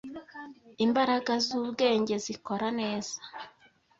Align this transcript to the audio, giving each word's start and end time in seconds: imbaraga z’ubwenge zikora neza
imbaraga 0.85 1.31
z’ubwenge 1.45 2.15
zikora 2.25 2.67
neza 2.79 3.15